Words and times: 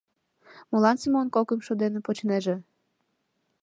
Молан 0.71 0.97
Семон 1.01 1.27
кокымшо 1.35 1.71
гана 1.81 1.99
почнеже? 2.05 2.55